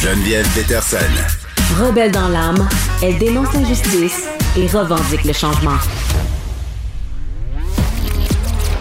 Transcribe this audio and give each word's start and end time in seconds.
Geneviève 0.00 0.46
Peterson. 0.54 0.96
Rebelle 1.76 2.12
dans 2.12 2.28
l'âme, 2.28 2.68
elle 3.02 3.18
dénonce 3.18 3.52
l'injustice 3.52 4.28
et 4.56 4.68
revendique 4.68 5.24
le 5.24 5.32
changement. 5.32 5.76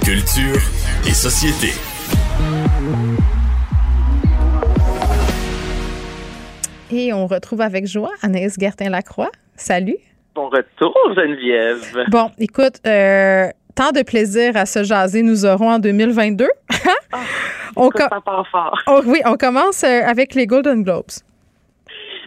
Culture 0.06 0.62
et 1.08 1.14
société. 1.14 1.74
Et 6.92 7.12
on 7.14 7.26
retrouve 7.26 7.62
avec 7.62 7.88
joie 7.88 8.12
Anaïs 8.22 8.56
Gertin-Lacroix. 8.60 9.32
Salut. 9.56 9.98
Bon 10.36 10.50
retour, 10.50 10.94
Geneviève. 11.16 12.06
Bon, 12.12 12.30
écoute, 12.38 12.80
euh, 12.86 13.50
tant 13.78 13.92
de 13.92 14.02
plaisir 14.02 14.58
à 14.58 14.66
se 14.66 14.84
jaser 14.84 15.22
nous 15.22 15.46
aurons 15.46 15.70
en 15.70 15.80
2022. 15.80 16.50
Ah, 17.14 17.20
on 17.78 17.90
ça 17.90 18.10
part 18.20 18.46
fort. 18.52 18.78
Oh, 18.88 19.00
oui, 19.06 19.22
on 19.24 19.38
commence 19.38 19.86
euh, 19.86 20.02
avec 20.06 20.36
les 20.36 20.46
Golden 20.46 20.84
Globes. 20.84 21.06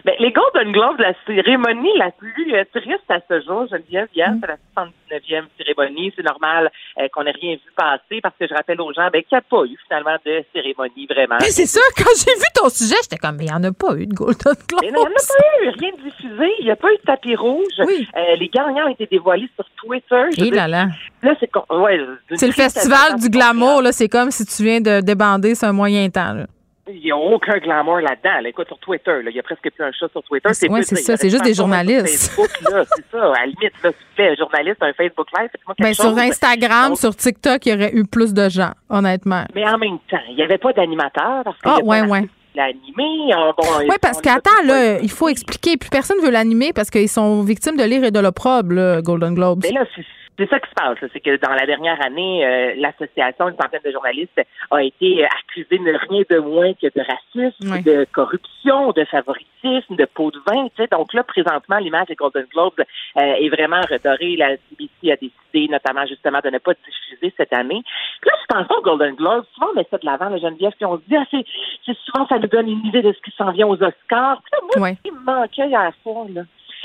Ben, 0.05 0.15
les 0.19 0.31
Golden 0.31 0.71
Globes, 0.71 0.99
la 0.99 1.13
cérémonie 1.27 1.95
la 1.97 2.11
plus 2.11 2.53
euh, 2.53 2.63
triste 2.73 3.09
à 3.09 3.19
ce 3.29 3.41
jour, 3.45 3.67
Geneviève, 3.69 4.07
hier, 4.15 4.33
c'est 4.41 4.47
la 4.47 4.57
79e 4.75 5.45
cérémonie. 5.57 6.11
C'est 6.15 6.25
normal 6.25 6.71
euh, 6.99 7.07
qu'on 7.13 7.23
n'ait 7.23 7.31
rien 7.31 7.53
vu 7.53 7.71
passer 7.75 8.19
parce 8.21 8.35
que 8.39 8.47
je 8.47 8.53
rappelle 8.53 8.81
aux 8.81 8.91
gens 8.93 9.09
ben, 9.13 9.21
qu'il 9.21 9.35
n'y 9.35 9.37
a 9.37 9.41
pas 9.41 9.63
eu 9.65 9.77
finalement 9.87 10.17
de 10.25 10.43
cérémonie 10.53 11.05
vraiment. 11.07 11.37
Mais 11.39 11.51
c'est 11.51 11.67
ça, 11.67 11.81
quand 11.97 12.09
j'ai 12.17 12.33
vu 12.33 12.47
ton 12.55 12.69
sujet, 12.69 12.95
j'étais 13.03 13.17
comme, 13.17 13.37
mais 13.37 13.45
il 13.45 13.49
n'y 13.49 13.53
en 13.53 13.63
a 13.63 13.71
pas 13.71 13.95
eu 13.95 14.07
de 14.07 14.13
Golden 14.13 14.55
Globes. 14.67 14.81
Il 14.83 14.91
n'y 14.91 14.97
en 14.97 15.03
a 15.03 15.05
pas 15.05 15.63
eu, 15.63 15.69
rien 15.69 15.91
de 15.91 16.09
diffusé. 16.09 16.53
Il 16.59 16.65
n'y 16.65 16.71
a 16.71 16.75
pas 16.75 16.91
eu 16.91 16.97
de 16.97 17.03
tapis 17.03 17.35
rouge. 17.35 17.73
Oui. 17.85 18.07
Euh, 18.15 18.35
les 18.37 18.47
gagnants 18.47 18.87
ont 18.87 18.93
été 18.93 19.05
dévoilés 19.05 19.49
sur 19.55 19.65
Twitter. 19.77 20.23
Et 20.37 20.49
veux 20.49 20.55
là 20.55 20.67
là. 20.67 20.87
Là, 21.21 21.35
c'est 21.39 21.49
ouais, 21.69 21.97
le 21.97 22.51
festival 22.51 23.19
du 23.19 23.29
glamour, 23.29 23.81
là. 23.83 23.91
C'est 23.91 24.09
comme 24.09 24.31
si 24.31 24.45
tu 24.45 24.63
viens 24.63 24.81
de 24.81 25.01
débander 25.01 25.53
sur 25.53 25.67
un 25.67 25.73
moyen 25.73 26.09
temps, 26.09 26.33
là. 26.33 26.45
Il 26.93 27.01
n'y 27.03 27.11
a 27.11 27.17
aucun 27.17 27.57
glamour 27.59 27.99
là-dedans. 27.99 28.41
là. 28.41 28.49
Écoute, 28.49 28.67
sur 28.67 28.77
Twitter, 28.79 29.19
il 29.27 29.35
y 29.35 29.39
a 29.39 29.43
presque 29.43 29.61
plus 29.69 29.83
un 29.83 29.91
chat 29.91 30.07
sur 30.11 30.21
Twitter. 30.23 30.47
Ouais, 30.69 30.83
c'est 30.83 30.95
ça, 30.97 31.17
c'est 31.17 31.29
juste 31.29 31.43
des 31.43 31.53
journalistes. 31.53 32.07
Facebook, 32.07 32.49
là, 32.71 32.83
c'est 32.95 33.03
ça. 33.11 33.25
À 33.25 33.39
la 33.41 33.45
limite, 33.45 33.73
là, 33.83 33.89
si 33.91 33.97
tu 33.97 34.15
fais 34.15 34.35
journaliste, 34.35 34.77
un 34.81 34.93
Facebook 34.93 35.27
Live, 35.37 35.49
fais-moi 35.51 35.75
quelque 35.75 35.87
Ben, 35.87 35.93
sur. 35.93 36.17
Instagram, 36.17 36.89
Donc, 36.89 36.97
sur 36.97 37.15
TikTok, 37.15 37.65
il 37.65 37.69
y 37.71 37.75
aurait 37.75 37.91
eu 37.93 38.05
plus 38.05 38.33
de 38.33 38.49
gens, 38.49 38.71
honnêtement. 38.89 39.43
Mais 39.55 39.65
en 39.67 39.77
même 39.77 39.97
temps, 40.09 40.17
il 40.29 40.35
n'y 40.35 40.43
avait 40.43 40.57
pas 40.57 40.73
d'animateur 40.73 41.43
Ah, 41.45 41.53
pas 41.63 41.79
ouais, 41.79 41.97
un 41.99 42.07
ouais. 42.09 42.17
artiste 42.19 42.33
qui 42.51 42.57
l'a 42.57 42.63
animé. 42.65 43.33
Ah, 43.33 43.51
bon, 43.57 43.63
Oui, 43.87 43.95
parce 44.01 44.21
qu'attends, 44.21 44.63
là, 44.65 44.99
il 44.99 45.09
faut 45.11 45.29
expliquer. 45.29 45.77
Plus 45.77 45.89
personne 45.89 46.17
veut 46.21 46.29
l'animer 46.31 46.73
parce 46.73 46.89
qu'ils 46.89 47.09
sont 47.09 47.41
victimes 47.43 47.77
de 47.77 47.83
l'ire 47.83 48.03
et 48.03 48.11
de 48.11 48.19
l'opprobre, 48.19 49.01
Golden 49.01 49.33
Globes. 49.35 49.61
Mais 49.63 49.71
là, 49.71 49.85
c'est 49.95 50.03
c'est 50.41 50.49
ça 50.49 50.59
qui 50.59 50.69
se 50.69 50.73
passe. 50.73 50.97
C'est 51.13 51.19
que 51.19 51.37
dans 51.37 51.53
la 51.53 51.65
dernière 51.67 52.03
année, 52.03 52.43
euh, 52.43 52.73
l'association, 52.77 53.49
une 53.49 53.55
centaine 53.61 53.81
de 53.85 53.91
journalistes, 53.91 54.41
a 54.71 54.83
été 54.83 55.23
euh, 55.23 55.27
accusée 55.27 55.77
de 55.77 56.09
rien 56.09 56.23
de 56.29 56.39
moins 56.39 56.73
que 56.73 56.87
de 56.87 57.01
racisme, 57.01 57.83
de 57.83 58.05
corruption, 58.11 58.91
de 58.91 59.05
favoritisme, 59.05 59.95
de 59.95 60.05
pot 60.05 60.31
de 60.31 60.39
vin. 60.47 60.67
Tu 60.69 60.81
sais. 60.81 60.87
Donc 60.91 61.13
là, 61.13 61.23
présentement, 61.23 61.77
l'image 61.77 62.07
des 62.07 62.15
Golden 62.15 62.45
Globes 62.51 62.79
euh, 62.79 63.21
est 63.21 63.49
vraiment 63.49 63.81
redorée. 63.81 64.35
La 64.35 64.57
CBC 64.57 65.11
a 65.11 65.15
décidé 65.15 65.71
notamment 65.71 66.05
justement 66.07 66.39
de 66.43 66.49
ne 66.49 66.57
pas 66.57 66.73
diffuser 66.73 67.33
cette 67.37 67.53
année. 67.53 67.83
Puis 68.21 68.29
là, 68.29 68.37
je 68.41 68.55
pense 68.55 68.77
aux 68.77 68.81
Golden 68.81 69.15
Globes. 69.15 69.45
Souvent, 69.53 69.67
on 69.73 69.75
met 69.75 69.87
ça 69.91 69.97
de 69.99 70.05
l'avant, 70.05 70.29
la 70.29 70.37
Geneviève, 70.37 70.73
puis 70.75 70.85
on 70.85 70.97
se 70.97 71.03
dit, 71.07 71.15
ah, 71.15 71.25
c'est, 71.29 71.97
souvent, 72.05 72.27
ça 72.27 72.39
nous 72.39 72.47
donne 72.47 72.67
une 72.67 72.85
idée 72.85 73.03
de 73.03 73.13
ce 73.13 73.21
qui 73.21 73.35
s'en 73.37 73.51
vient 73.51 73.67
aux 73.67 73.81
Oscars. 73.81 74.41
Puis 74.41 74.51
là, 74.53 74.59
moi, 74.77 74.89
ce 74.89 75.01
qui 75.03 75.11
me 75.11 75.23
manquait 75.23 75.67
hier 75.67 75.91
soir, 76.01 76.25
là, 76.33 76.41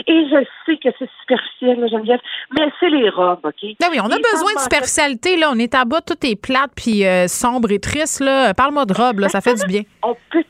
et 0.06 0.28
je 0.28 0.44
sais 0.66 0.76
que 0.76 0.88
c'est 0.98 1.08
superficiel, 1.20 1.80
là, 1.80 1.86
Geneviève, 1.88 2.20
mais 2.56 2.70
c'est 2.80 2.90
les 2.90 3.08
robes, 3.10 3.40
OK? 3.44 3.62
Ben 3.80 3.88
oui, 3.90 3.98
on 4.00 4.06
a 4.10 4.16
besoin 4.32 4.54
de 4.54 4.60
superficialité, 4.60 5.36
là. 5.36 5.50
On 5.52 5.58
est 5.58 5.74
à 5.74 5.84
bas, 5.84 6.00
tout 6.00 6.16
est 6.24 6.40
plate, 6.40 6.70
puis 6.76 7.06
euh, 7.06 7.28
sombre 7.28 7.70
et 7.72 7.78
triste, 7.78 8.20
là. 8.20 8.52
Parle-moi 8.54 8.84
de 8.84 8.92
robe, 8.94 9.20
là. 9.20 9.28
Ça 9.28 9.40
fait 9.40 9.54
du 9.54 9.66
bien. 9.66 9.82
on 10.02 10.14
peut 10.30 10.44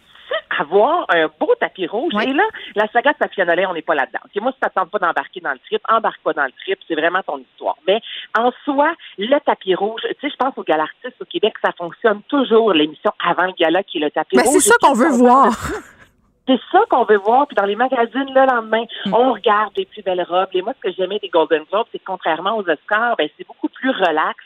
avoir 0.58 1.04
un 1.10 1.26
beau 1.38 1.54
tapis 1.60 1.86
rouge. 1.86 2.14
Ouais. 2.14 2.24
Et 2.24 2.32
là, 2.32 2.42
la 2.76 2.88
saga 2.88 3.12
de 3.12 3.16
Safia 3.20 3.44
Nolin, 3.44 3.68
on 3.68 3.74
n'est 3.74 3.82
pas 3.82 3.94
là-dedans. 3.94 4.20
Ok, 4.24 4.40
moi, 4.42 4.52
si 4.52 4.70
tente 4.74 4.90
pas 4.90 4.98
d'embarquer 4.98 5.40
dans 5.40 5.52
le 5.52 5.58
trip, 5.66 5.82
embarque 5.88 6.20
pas 6.22 6.32
dans 6.32 6.44
le 6.44 6.52
trip. 6.62 6.78
C'est 6.88 6.94
vraiment 6.94 7.20
ton 7.26 7.38
histoire. 7.38 7.76
Mais 7.86 8.00
en 8.38 8.50
soi, 8.64 8.92
le 9.18 9.38
tapis 9.40 9.74
rouge, 9.74 10.00
tu 10.02 10.08
sais, 10.20 10.30
je 10.30 10.36
pense 10.36 10.56
au 10.56 10.62
gala 10.62 10.84
artiste 10.84 11.20
au 11.20 11.26
Québec, 11.26 11.54
ça 11.62 11.72
fonctionne 11.76 12.22
toujours, 12.28 12.72
l'émission 12.72 13.12
avant 13.22 13.46
le 13.46 13.52
gala 13.52 13.82
qui 13.82 13.98
est 13.98 14.00
le 14.00 14.10
tapis 14.10 14.36
Ben, 14.36 14.44
rouge. 14.44 14.54
c'est 14.62 14.70
ça 14.70 14.74
Et 14.82 14.86
qu'on 14.86 14.94
veut 14.94 15.10
voir. 15.10 15.48
c'est 16.46 16.60
ça 16.72 16.80
qu'on 16.90 17.04
veut 17.04 17.18
voir. 17.18 17.46
Puis 17.46 17.54
dans 17.56 17.64
les 17.66 17.76
magazines, 17.76 18.26
le 18.34 18.46
lendemain, 18.46 18.84
Mm. 19.06 19.14
on 19.14 19.32
regarde 19.32 19.72
les 19.76 19.84
plus 19.86 20.02
belles 20.02 20.22
robes. 20.28 20.48
Et 20.52 20.62
moi, 20.62 20.72
ce 20.76 20.88
que 20.88 20.94
j'aimais 20.96 21.18
des 21.20 21.28
Golden 21.28 21.62
Globes, 21.70 21.86
c'est 21.92 21.98
que 21.98 22.04
contrairement 22.06 22.56
aux 22.56 22.68
Oscars, 22.68 23.16
ben, 23.16 23.28
c'est 23.36 23.46
beaucoup 23.46 23.68
plus 23.68 23.90
relax. 23.90 24.36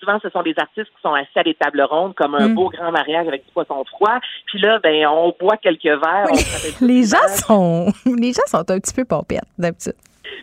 Souvent, 0.00 0.18
ce 0.22 0.28
sont 0.30 0.42
des 0.42 0.54
artistes 0.58 0.88
qui 0.94 1.02
sont 1.02 1.14
assis 1.14 1.38
à 1.38 1.42
des 1.42 1.54
tables 1.54 1.82
rondes, 1.82 2.14
comme 2.14 2.34
un 2.34 2.48
Mm. 2.48 2.54
beau 2.54 2.68
grand 2.70 2.92
mariage 2.92 3.26
avec 3.28 3.44
du 3.46 3.52
poisson 3.52 3.84
froid. 3.84 4.18
Puis 4.46 4.58
là, 4.60 4.78
ben, 4.80 5.06
on 5.08 5.34
boit 5.38 5.56
quelques 5.56 5.84
verres. 5.84 6.26
on 6.30 6.84
Les 6.86 7.04
gens 7.04 7.28
sont, 7.28 7.86
les 8.06 8.32
gens 8.32 8.46
sont 8.46 8.70
un 8.70 8.78
petit 8.78 8.94
peu 8.94 9.04
pompettes, 9.04 9.42
d'habitude. 9.58 9.94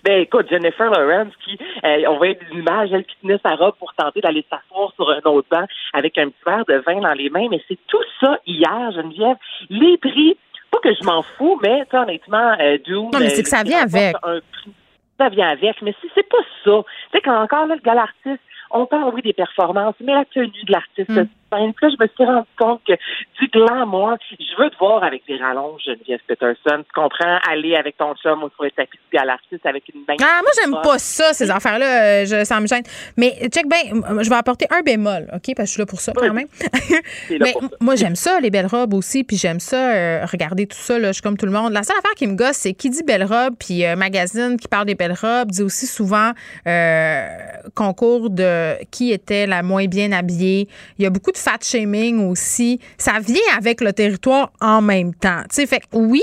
Ben 0.06 0.22
écoute, 0.22 0.48
Jennifer 0.50 0.90
Lawrence 0.90 1.34
qui 1.46 1.58
euh, 1.84 2.04
on 2.10 2.18
voit 2.18 2.34
des 2.34 2.58
images, 2.58 2.90
elle 2.92 3.06
qui 3.06 3.16
tenait 3.22 3.40
sa 3.46 3.56
robe 3.56 3.76
pour 3.80 3.94
tenter 3.94 4.20
d'aller 4.22 4.46
s'asseoir 4.50 4.92
sur 4.96 5.10
un 5.10 5.20
autre 5.30 5.48
banc 5.50 5.66
avec 5.94 6.18
un 6.18 6.28
petit 6.30 6.44
verre 6.46 6.66
de 6.68 6.76
vin 6.86 7.00
dans 7.02 7.14
les 7.14 7.30
mains, 7.30 7.48
mais 7.50 7.62
c'est 7.68 7.78
tout 7.88 8.04
ça 8.20 8.38
hier, 8.46 8.92
Geneviève. 8.96 9.36
Les 9.70 9.98
prix, 9.98 10.38
que 10.84 10.94
je 10.94 11.04
m'en 11.06 11.22
fous, 11.24 11.60
mais 11.64 11.84
honnêtement, 11.94 12.56
euh, 12.60 12.78
Dune, 12.84 13.10
Non, 13.14 13.20
mais 13.20 13.30
c'est 13.30 13.40
euh, 13.40 13.44
que 13.44 13.50
ça 13.50 13.64
vient 13.64 13.82
avec. 13.84 14.16
un 14.24 14.40
prix, 14.52 14.72
ça 15.18 15.30
vient 15.30 15.50
avec, 15.50 15.82
mais 15.82 15.96
si 16.02 16.10
c'est 16.14 16.28
pas 16.28 16.38
ça, 16.64 16.72
tu 16.84 17.18
sais 17.18 17.22
quand 17.22 17.42
encore 17.42 17.66
là 17.68 17.76
le 17.76 17.82
gars 17.82 17.94
l'artiste, 17.96 18.44
on 18.72 18.86
parle 18.86 19.14
oui 19.14 19.22
des 19.22 19.34
performances, 19.34 19.96
mais 20.02 20.14
la 20.14 20.26
tenue 20.26 20.48
de 20.48 20.72
l'artiste, 20.72 21.10
Mm. 21.10 21.28
Scène. 21.54 21.74
Puis 21.74 21.86
là, 21.88 21.96
je 21.98 22.04
me 22.04 22.08
suis 22.08 22.26
rendu 22.26 22.48
compte 22.58 22.82
que 22.88 22.94
du 22.94 23.48
glamour, 23.50 24.16
je 24.40 24.62
veux 24.64 24.70
te 24.70 24.78
voir 24.78 25.04
avec 25.04 25.24
des 25.28 25.38
rallonges, 25.38 25.82
Geneviève 25.86 26.20
Peterson. 26.28 26.84
Tu 26.84 26.92
comprends? 26.94 27.38
Aller 27.50 27.76
avec 27.76 27.98
ton 27.98 28.14
chum 28.16 28.44
ou 28.44 28.50
sur 28.56 28.64
le 28.64 28.72
tapis 28.72 28.98
du 28.98 29.18
gala 29.18 29.34
artiste 29.34 29.66
avec 29.66 29.84
une 29.94 30.02
main. 30.08 30.16
Ah, 30.22 30.40
moi, 30.42 30.52
j'aime 30.62 30.82
pas 30.82 30.98
ça, 31.00 31.34
ces 31.34 31.50
affaires-là. 31.52 32.04
euh, 32.04 32.26
je- 32.26 32.44
ça 32.46 32.60
me 32.60 32.68
gêne. 32.68 32.84
Mais 33.18 33.32
check 33.52 33.66
bien, 33.68 34.02
je 34.22 34.30
vais 34.30 34.36
apporter 34.36 34.66
un 34.70 34.82
bémol, 34.82 35.28
OK? 35.34 35.54
Parce 35.56 35.58
que 35.58 35.66
je 35.66 35.72
suis 35.72 35.80
là 35.82 35.86
pour 35.86 36.00
ça, 36.00 36.12
quand 36.16 36.34
même. 36.34 36.48
Mais 37.30 37.54
moi, 37.80 37.96
j'aime 37.96 38.16
ça, 38.16 38.40
les 38.40 38.50
belles 38.50 38.68
robes 38.68 38.94
aussi, 38.94 39.24
puis 39.24 39.38
j'aime 39.38 39.60
ça, 39.60 39.94
euh, 39.94 40.26
regarder 40.26 40.68
tout 40.68 40.78
ça, 40.78 40.98
là, 41.00 41.08
je 41.10 41.14
suis 41.14 41.22
comme 41.22 41.38
tout 41.38 41.46
le 41.46 41.52
monde. 41.52 41.72
La 41.74 41.84
seule 41.84 41.98
affaire 41.98 42.14
qui 42.16 42.28
me 42.28 42.36
gosse, 42.36 42.58
c'est 42.58 42.74
qui 42.74 42.90
dit 42.90 43.04
belle 43.04 43.24
robe, 43.24 43.56
puis 43.60 43.86
euh, 43.86 43.96
magazine 43.96 44.58
qui 44.60 44.68
parle 44.68 44.86
des 44.86 44.96
belles 44.96 45.16
robes, 45.20 45.52
dit 45.52 45.64
aussi 45.64 45.86
souvent 45.88 46.32
euh, 46.68 47.28
concours 47.76 48.30
de 48.30 48.76
qui 48.92 49.12
était 49.12 49.46
la 49.48 49.64
moins 49.64 49.86
bien 49.86 50.12
habillée. 50.12 50.68
Il 50.98 51.04
y 51.04 51.06
a 51.06 51.10
beaucoup 51.10 51.32
de 51.32 51.38
fat 51.44 51.60
shaming 51.62 52.30
aussi. 52.30 52.80
Ça 52.98 53.20
vient 53.20 53.42
avec 53.58 53.82
le 53.82 53.94
territoire 53.94 54.52
en 54.62 54.82
même 54.82 55.14
temps. 55.14 55.42
Tu 55.50 55.56
sais, 55.56 55.68
fait 55.68 55.80
que 55.80 55.86
oui, 55.94 56.22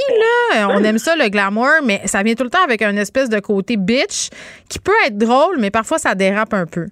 là, 0.52 0.68
on 0.70 0.82
aime 0.82 0.98
ça, 0.98 1.16
le 1.16 1.28
glamour, 1.28 1.82
mais 1.84 2.00
ça 2.06 2.22
vient 2.22 2.34
tout 2.34 2.44
le 2.44 2.50
temps 2.50 2.64
avec 2.64 2.82
un 2.82 2.96
espèce 2.96 3.28
de 3.28 3.40
côté 3.40 3.76
bitch 3.76 4.28
qui 4.68 4.78
peut 4.78 4.92
être 5.06 5.18
drôle, 5.18 5.56
mais 5.58 5.70
parfois 5.70 5.98
ça 5.98 6.14
dérape 6.14 6.54
un 6.54 6.66
peu. 6.66 6.86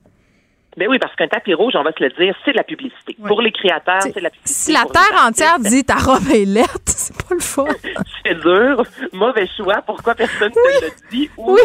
Ben 0.76 0.86
oui, 0.88 0.98
parce 1.00 1.14
qu'un 1.16 1.26
tapis 1.26 1.54
rouge, 1.54 1.72
on 1.75 1.82
va 1.82 1.90
se 1.90 2.04
le 2.04 2.10
dire, 2.10 2.36
c'est 2.44 2.52
de 2.52 2.56
la 2.56 2.62
publicité. 2.62 3.16
Ouais. 3.19 3.26
Pour 3.26 3.42
les 3.42 3.50
créateurs, 3.50 3.98
T'sais, 3.98 4.12
c'est 4.14 4.20
de 4.20 4.25
la 4.25 4.30
publicité. 4.30 4.62
Si 4.62 4.72
la 4.72 4.84
terre 4.84 5.26
entière 5.26 5.58
dit 5.58 5.82
ta 5.82 5.96
robe 5.96 6.30
est 6.32 6.44
laide, 6.44 6.66
c'est 6.86 7.16
pas 7.16 7.34
le 7.34 7.40
fun. 7.40 7.64
c'est 8.25 8.34
dur, 8.40 8.84
mauvais 9.12 9.48
choix, 9.56 9.82
pourquoi 9.84 10.14
personne 10.14 10.50
ne 10.50 10.78
te 10.80 10.84
l'a 10.84 10.90
dit? 11.10 11.28
Ou 11.36 11.54
Oui. 11.54 11.60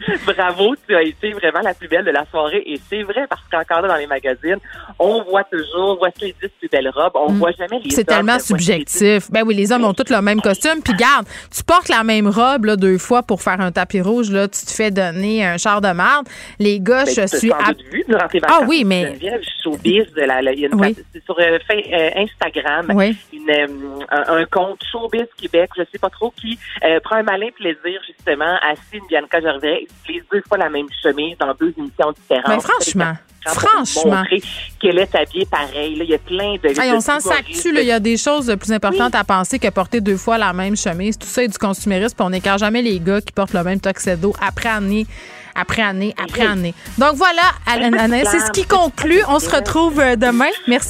Bravo, 0.26 0.74
tu 0.86 0.94
as 0.94 1.02
été 1.02 1.32
vraiment 1.32 1.60
la 1.60 1.74
plus 1.74 1.88
belle 1.88 2.04
de 2.04 2.10
la 2.10 2.24
soirée. 2.30 2.62
Et 2.66 2.80
c'est 2.88 3.02
vrai, 3.02 3.26
parce 3.28 3.42
qu'encore 3.50 3.82
là, 3.82 3.88
dans 3.88 3.96
les 3.96 4.06
magazines, 4.06 4.58
on 4.98 5.22
voit 5.24 5.44
toujours, 5.44 5.96
voici 5.98 6.20
les 6.26 6.34
10 6.42 6.48
plus 6.58 6.68
belles 6.68 6.90
robes. 6.94 7.12
On 7.14 7.32
voit 7.32 7.52
jamais 7.52 7.80
les 7.84 7.90
C'est 7.90 8.04
tellement 8.04 8.32
voici 8.34 8.52
les 8.52 8.58
10 8.58 8.64
subjectif. 8.64 9.30
Ben 9.30 9.42
oui, 9.46 9.54
les 9.54 9.72
hommes 9.72 9.84
ont 9.84 9.94
tous 9.94 10.10
le 10.12 10.20
même 10.22 10.40
costume. 10.40 10.82
Puis 10.84 10.94
garde, 10.94 11.26
tu 11.54 11.62
portes 11.62 11.88
la 11.88 12.02
même 12.04 12.28
robe 12.28 12.64
là, 12.64 12.76
deux 12.76 12.98
fois 12.98 13.22
pour 13.22 13.42
faire 13.42 13.60
un 13.60 13.72
tapis 13.72 14.00
rouge. 14.00 14.30
Là, 14.30 14.48
tu 14.48 14.64
te 14.64 14.70
fais 14.70 14.90
donner 14.90 15.44
un 15.44 15.56
char 15.58 15.80
de 15.80 15.92
marde. 15.92 16.26
Les 16.58 16.80
gars, 16.80 17.04
Ben, 17.04 17.14
je 17.30 17.36
suis... 17.36 17.52
à- 17.52 17.72
doute 17.72 17.82
vu 17.92 18.04
durant 18.08 18.28
tes 18.28 18.40
Ah 18.46 18.60
oui, 18.66 18.84
mais- 18.84 19.18
showbiz 19.62 20.12
de 20.14 20.22
la, 20.22 20.40
la- 20.42 20.52
il 20.52 20.60
y 20.60 20.64
a 20.64 20.68
une 20.68 20.80
Oui. 20.80 20.96
sur 21.24 21.38
euh, 21.38 21.58
euh, 21.70 22.10
Instagram, 22.16 22.90
Oui. 22.94 23.16
une, 23.32 23.50
euh, 23.50 23.66
un, 24.10 24.36
un 24.38 24.44
compte 24.46 24.82
showbiz 24.90 25.26
Québec, 25.36 25.70
je 25.76 25.82
sais 25.92 25.98
pas 25.98 26.08
trop 26.10 26.30
qui 26.30 26.58
prend 27.04 27.16
un 27.16 27.22
malin 27.22 27.48
plaisir 27.54 28.00
justement 28.06 28.54
à 28.62 28.74
Cine 28.90 29.02
Bianca 29.08 29.40
Gervais, 29.40 29.86
ils 29.90 30.12
utilisent 30.16 30.28
deux 30.32 30.42
fois 30.48 30.58
la 30.58 30.70
même 30.70 30.86
chemise 31.02 31.36
dans 31.38 31.54
deux 31.58 31.72
émissions 31.76 32.12
différentes. 32.12 32.48
Mais 32.48 32.60
franchement, 32.60 33.14
franchement. 33.46 34.22
qu'elle 34.80 34.98
est 34.98 35.14
habillée 35.14 35.46
pareil. 35.46 35.96
Là, 35.96 36.04
il 36.04 36.10
y 36.10 36.14
a 36.14 36.18
plein 36.18 36.54
de. 36.54 36.68
Hey, 36.80 36.92
on 36.92 37.00
s'en 37.00 37.18
humoristes. 37.18 37.28
sac-tu, 37.28 37.72
là. 37.72 37.80
Il 37.80 37.86
y 37.86 37.92
a 37.92 38.00
des 38.00 38.16
choses 38.16 38.54
plus 38.58 38.72
importantes 38.72 39.14
à 39.14 39.24
penser 39.24 39.58
que 39.58 39.68
porter 39.68 40.00
deux 40.00 40.16
fois 40.16 40.38
la 40.38 40.52
même 40.52 40.76
chemise. 40.76 41.18
Tout 41.18 41.26
ça 41.26 41.42
est 41.42 41.48
du 41.48 41.58
consumérisme, 41.58 42.16
on 42.20 42.30
n'écarte 42.30 42.60
jamais 42.60 42.82
les 42.82 42.98
gars 43.00 43.20
qui 43.20 43.32
portent 43.32 43.54
le 43.54 43.62
même 43.62 43.80
tuxedo 43.80 44.34
après 44.40 44.68
année, 44.68 45.06
après 45.54 45.82
année, 45.82 46.14
après 46.22 46.42
Oui. 46.42 46.46
année. 46.46 46.74
Donc 46.98 47.14
voilà, 47.14 47.42
Alain, 47.66 47.92
Alain, 47.98 48.22
c'est 48.24 48.40
ce 48.40 48.50
qui 48.50 48.64
conclut. 48.64 49.22
On 49.28 49.38
se 49.38 49.50
retrouve 49.50 50.00
euh, 50.00 50.16
demain. 50.16 50.48
Merci. 50.68 50.88